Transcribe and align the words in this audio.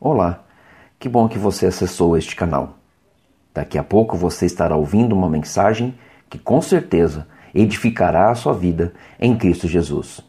Olá, 0.00 0.44
que 0.96 1.08
bom 1.08 1.28
que 1.28 1.40
você 1.40 1.66
acessou 1.66 2.16
este 2.16 2.36
canal. 2.36 2.78
Daqui 3.52 3.76
a 3.76 3.82
pouco 3.82 4.16
você 4.16 4.46
estará 4.46 4.76
ouvindo 4.76 5.12
uma 5.12 5.28
mensagem 5.28 5.92
que 6.30 6.38
com 6.38 6.62
certeza 6.62 7.26
edificará 7.52 8.30
a 8.30 8.34
sua 8.36 8.54
vida 8.54 8.92
em 9.18 9.36
Cristo 9.36 9.66
Jesus. 9.66 10.20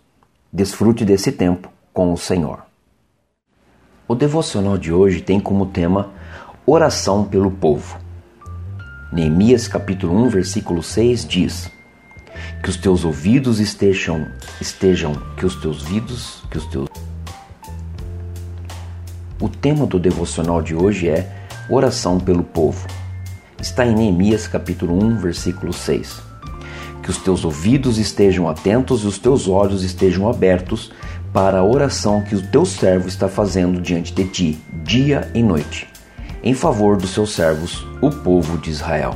Desfrute 0.52 1.06
desse 1.06 1.32
tempo 1.32 1.72
com 1.94 2.12
o 2.12 2.18
Senhor. 2.18 2.64
O 4.08 4.16
devocional 4.16 4.76
de 4.76 4.92
hoje 4.92 5.22
tem 5.22 5.40
como 5.40 5.68
tema 5.68 6.14
Oração 6.66 7.24
pelo 7.24 7.52
povo. 7.52 8.00
Neemias 9.14 9.68
capítulo 9.68 10.16
1, 10.16 10.30
versículo 10.30 10.82
6 10.82 11.28
diz: 11.28 11.72
Que 12.64 12.72
os 12.72 12.78
teus 12.78 13.06
ouvidos 13.06 13.60
estejam 13.60 14.28
estejam 14.60 15.14
que 15.38 15.46
os 15.46 15.62
teus 15.62 15.84
ouvidos, 15.84 16.44
que 16.50 16.58
os 16.58 16.66
teus 16.66 16.90
tema 19.62 19.86
do 19.86 20.00
devocional 20.00 20.62
de 20.62 20.74
hoje 20.74 21.10
é 21.10 21.28
Oração 21.70 22.20
pelo 22.20 22.44
povo. 22.44 22.88
Está 23.62 23.86
em 23.86 23.94
Neemias 23.94 24.48
capítulo 24.48 24.98
1, 25.04 25.18
versículo 25.18 25.74
6 25.74 26.30
que 27.02 27.10
os 27.10 27.18
teus 27.18 27.44
ouvidos 27.44 27.98
estejam 27.98 28.48
atentos 28.48 29.04
e 29.04 29.08
os 29.08 29.18
teus 29.18 29.48
olhos 29.48 29.84
estejam 29.84 30.30
abertos 30.30 30.92
para 31.34 31.58
a 31.60 31.64
oração 31.64 32.22
que 32.22 32.36
o 32.36 32.48
teu 32.52 32.66
servo 32.66 33.08
está 33.08 33.28
fazendo 33.28 33.82
diante 33.82 34.14
de 34.14 34.26
ti, 34.26 34.60
dia 34.84 35.32
e 35.34 35.42
noite, 35.42 35.88
em 36.44 36.54
favor 36.54 36.98
dos 36.98 37.12
seus 37.12 37.34
servos, 37.34 37.84
o 38.00 38.12
povo 38.12 38.60
de 38.60 38.70
Israel. 38.70 39.16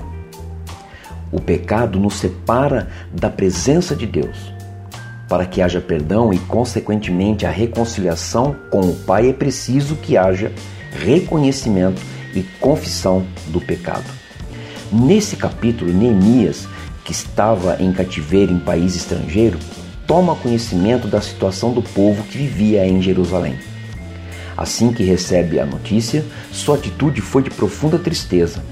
O 1.32 1.40
pecado 1.40 2.00
nos 2.00 2.16
separa 2.16 2.88
da 3.12 3.30
presença 3.30 3.96
de 3.96 4.08
Deus. 4.08 4.53
Para 5.34 5.48
que 5.48 5.64
haja 5.64 5.82
perdão 5.82 6.32
e, 6.32 6.38
consequentemente, 6.38 7.44
a 7.44 7.50
reconciliação 7.50 8.56
com 8.70 8.82
o 8.82 8.94
Pai, 8.94 9.30
é 9.30 9.34
preciso 9.34 9.96
que 9.96 10.16
haja 10.16 10.52
reconhecimento 10.92 12.00
e 12.36 12.44
confissão 12.60 13.26
do 13.48 13.60
pecado. 13.60 14.06
Nesse 14.92 15.36
capítulo, 15.36 15.92
Neemias 15.92 16.68
que 17.04 17.12
estava 17.12 17.82
em 17.82 17.92
cativeiro 17.92 18.54
em 18.54 18.60
país 18.60 18.96
estrangeiro, 18.96 19.58
toma 20.06 20.36
conhecimento 20.36 21.08
da 21.08 21.20
situação 21.20 21.74
do 21.74 21.82
povo 21.82 22.22
que 22.26 22.38
vivia 22.38 22.86
em 22.86 23.02
Jerusalém. 23.02 23.56
Assim 24.56 24.94
que 24.94 25.04
recebe 25.04 25.60
a 25.60 25.66
notícia, 25.66 26.24
sua 26.52 26.76
atitude 26.76 27.22
foi 27.22 27.42
de 27.42 27.50
profunda 27.50 27.98
tristeza. 27.98 28.64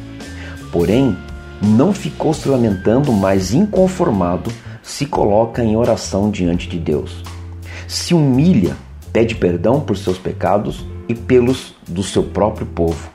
Porém, 0.72 1.18
não 1.60 1.92
ficou 1.92 2.36
se 2.36 2.48
lamentando, 2.48 3.12
mas 3.12 3.52
inconformado, 3.52 4.52
se 4.82 5.06
coloca 5.06 5.64
em 5.64 5.76
oração 5.76 6.30
diante 6.30 6.68
de 6.68 6.80
Deus. 6.80 7.24
Se 7.88 8.14
humilha, 8.14 8.76
pede 9.12 9.36
perdão 9.36 9.80
por 9.80 9.98
seus 9.98 10.18
pecados 10.18 10.86
e 11.08 11.14
pelos 11.14 11.76
do 11.88 12.04
seu 12.04 12.24
próprio 12.24 12.66
povo. 12.66 13.10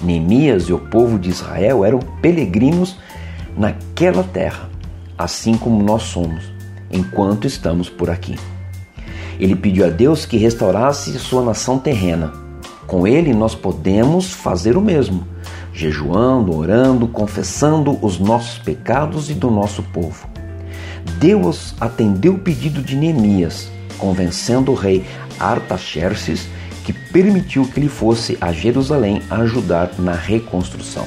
Neemias 0.00 0.64
e 0.64 0.72
o 0.72 0.78
povo 0.78 1.18
de 1.18 1.28
Israel 1.28 1.84
eram 1.84 1.98
peregrinos 2.22 2.96
naquela 3.56 4.22
terra, 4.22 4.70
assim 5.18 5.56
como 5.56 5.82
nós 5.82 6.04
somos, 6.04 6.50
enquanto 6.90 7.46
estamos 7.46 7.88
por 7.90 8.08
aqui. 8.08 8.36
Ele 9.38 9.56
pediu 9.56 9.86
a 9.86 9.90
Deus 9.90 10.24
que 10.24 10.36
restaurasse 10.36 11.18
sua 11.18 11.42
nação 11.42 11.78
terrena. 11.78 12.32
Com 12.86 13.06
ele 13.06 13.32
nós 13.32 13.54
podemos 13.54 14.32
fazer 14.32 14.76
o 14.76 14.80
mesmo, 14.80 15.26
jejuando, 15.72 16.56
orando, 16.56 17.06
confessando 17.08 17.98
os 18.02 18.18
nossos 18.18 18.58
pecados 18.58 19.30
e 19.30 19.34
do 19.34 19.50
nosso 19.50 19.82
povo. 19.82 20.28
Deus 21.18 21.74
atendeu 21.80 22.34
o 22.34 22.38
pedido 22.38 22.82
de 22.82 22.96
Neemias, 22.96 23.70
convencendo 23.98 24.72
o 24.72 24.74
rei 24.74 25.04
Artaxerxes 25.38 26.48
que 26.84 26.92
permitiu 26.92 27.64
que 27.66 27.78
ele 27.78 27.88
fosse 27.88 28.36
a 28.40 28.52
Jerusalém 28.52 29.22
ajudar 29.30 29.90
na 29.98 30.12
reconstrução. 30.12 31.06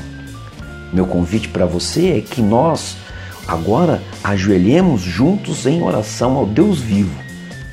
Meu 0.91 1.05
convite 1.05 1.49
para 1.49 1.65
você 1.65 2.17
é 2.17 2.21
que 2.21 2.41
nós 2.41 2.95
agora 3.47 4.01
ajoelhemos 4.23 5.01
juntos 5.01 5.65
em 5.65 5.81
oração 5.81 6.37
ao 6.37 6.45
Deus 6.45 6.79
vivo, 6.79 7.19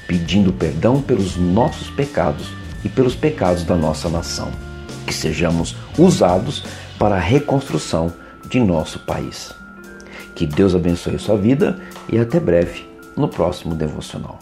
pedindo 0.07 0.53
perdão 0.53 1.01
pelos 1.01 1.37
nossos 1.37 1.91
pecados 1.91 2.51
e 2.84 2.89
pelos 2.89 3.15
pecados 3.15 3.62
da 3.62 3.77
nossa 3.77 4.09
nação. 4.09 4.70
Que 5.10 5.16
sejamos 5.16 5.75
usados 5.98 6.62
para 6.97 7.16
a 7.16 7.19
reconstrução 7.19 8.12
de 8.48 8.60
nosso 8.60 9.00
país. 9.00 9.53
Que 10.37 10.47
Deus 10.47 10.72
abençoe 10.72 11.19
sua 11.19 11.37
vida 11.37 11.81
e 12.09 12.16
até 12.16 12.38
breve 12.38 12.88
no 13.16 13.26
próximo 13.26 13.75
devocional. 13.75 14.38